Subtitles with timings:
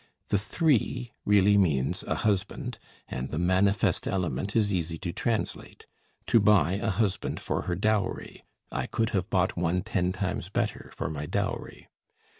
[0.29, 5.85] The "3" really means a husband, and the manifest element is easy to translate:
[6.25, 10.91] to buy a husband for her dowry ("I could have bought one ten times better
[10.95, 11.87] for my dowry").